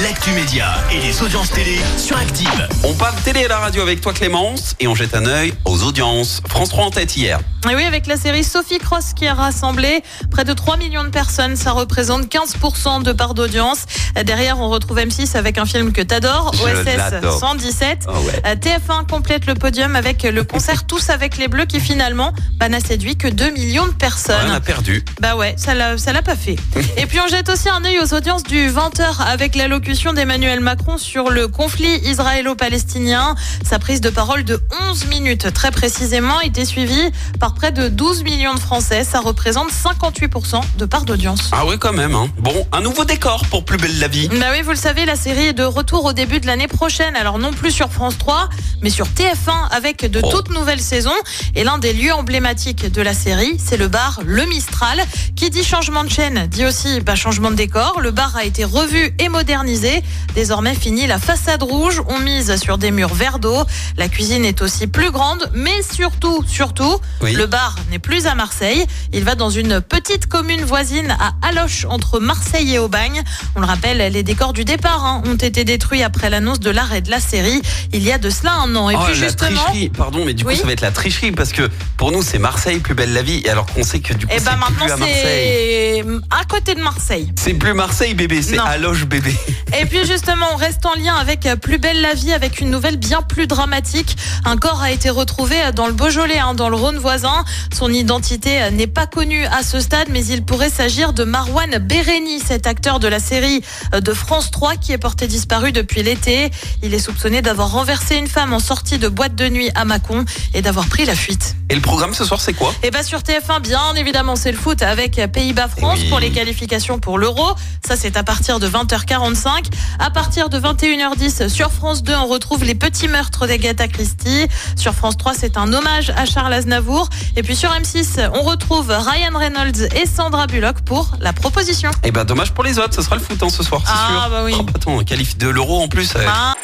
[0.00, 2.68] l'actu média et les audiences télé sur Active.
[2.84, 5.82] On parle télé à la radio avec toi Clémence et on jette un œil aux
[5.82, 6.40] audiences.
[6.48, 7.40] France 3 en tête hier.
[7.70, 11.10] Et oui, avec la série Sophie Cross qui a rassemblé près de 3 millions de
[11.10, 13.84] personnes, ça représente 15% de part d'audience.
[14.24, 17.38] Derrière, on retrouve M6 avec un film que t'adores, OSS l'adore.
[17.38, 18.06] 117.
[18.08, 18.42] Ah ouais.
[18.46, 22.68] Euh, TF1 complète le podium avec le concert Tous avec les Bleus qui finalement bah,
[22.68, 24.48] n'a séduit que 2 millions de Ouais, personnes.
[24.50, 25.04] on a perdu.
[25.20, 26.56] Bah ouais, ça l'a, ça l'a pas fait.
[26.96, 30.98] Et puis on jette aussi un œil aux audiences du 20h avec l'allocution d'Emmanuel Macron
[30.98, 33.34] sur le conflit israélo-palestinien.
[33.64, 38.22] Sa prise de parole de 11 minutes très précisément était suivie par près de 12
[38.24, 39.04] millions de Français.
[39.04, 41.50] Ça représente 58% de part d'audience.
[41.52, 42.14] Ah ouais quand même.
[42.14, 42.28] Hein.
[42.38, 44.28] Bon, un nouveau décor pour Plus belle la vie.
[44.28, 47.14] Bah oui, vous le savez, la série est de retour au début de l'année prochaine.
[47.16, 48.48] Alors non plus sur France 3,
[48.82, 50.28] mais sur TF1 avec de Oh.
[50.30, 51.10] toutes nouvelles saisons.
[51.54, 55.00] Et l'un des lieux emblématiques de la série, c'est le bar Le Mistral.
[55.36, 58.00] Qui dit changement de chaîne, dit aussi bah, changement de décor.
[58.00, 60.02] Le bar a été revu et modernisé.
[60.34, 62.02] Désormais fini la façade rouge.
[62.08, 63.64] On mise sur des murs verts d'eau.
[63.96, 67.32] La cuisine est aussi plus grande, mais surtout, surtout, Oui.
[67.32, 68.84] le bar n'est plus à Marseille.
[69.12, 73.22] Il va dans une petite commune voisine à Aloche entre Marseille et Aubagne.
[73.56, 77.00] On le rappelle, les décors du départ hein, ont été détruits après l'annonce de l'arrêt
[77.00, 77.62] de la série
[77.92, 78.90] il y a de cela un an.
[78.90, 79.88] Et oh, puis la justement, tricherie.
[79.90, 80.56] Pardon, mais du coup Oui.
[80.56, 83.42] ça va être la tricherie parce que pour nous c'est Marseille Plus belle la vie
[83.44, 86.04] et alors qu'on sait que du coup et c'est ben maintenant plus à Marseille.
[86.04, 87.32] c'est à côté de Marseille.
[87.36, 88.58] C'est plus Marseille bébé, c'est.
[88.58, 89.34] Aloche bébé.
[89.80, 92.98] Et puis justement, on reste en lien avec Plus belle la vie, avec une nouvelle
[92.98, 94.16] bien plus dramatique.
[94.44, 97.44] Un corps a été retrouvé dans le Beaujolais, hein, dans le Rhône voisin.
[97.72, 102.38] Son identité n'est pas connue à ce stade, mais il pourrait s'agir de Marwan Béréni,
[102.40, 103.62] cet acteur de la série
[103.98, 106.50] de France 3 qui est porté disparu depuis l'été.
[106.82, 110.24] Il est soupçonné d'avoir renversé une femme en sortie de boîte de nuit à Mâcon
[110.54, 111.56] et d'avoir pris la fuite.
[111.70, 112.74] Et le programme ce soir c'est quoi?
[112.82, 116.08] Et bien sur TF1, bien évidemment, c'est le foot avec Pays-Bas-France Oui.
[116.10, 117.54] pour les qualifications pour l'Euro.
[117.86, 119.61] Ça, c'est à partir de 20h45.
[119.98, 124.46] À partir de 21h10, sur France 2, on retrouve les petits meurtres d'Agatha Christie.
[124.76, 127.08] Sur France 3, c'est un hommage à Charles Aznavour.
[127.36, 131.90] Et puis sur M6, on retrouve Ryan Reynolds et Sandra Bullock pour la proposition.
[132.04, 134.08] Eh ben dommage pour les autres, ce sera le foot hein, ce soir, c'est Ah,
[134.22, 134.30] sûr.
[134.30, 134.54] bah oui.
[134.58, 136.14] Oh, attends, un qualif de l'euro en plus.
[136.16, 136.20] euh.
[136.26, 136.54] Hein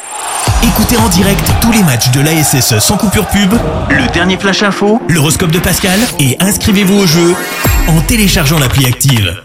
[0.63, 3.53] Écoutez en direct tous les matchs de l'ASSE sans coupure pub,
[3.89, 7.35] le dernier flash info, l'horoscope de Pascal et inscrivez-vous au jeu
[7.87, 9.41] en téléchargeant l'appli Active.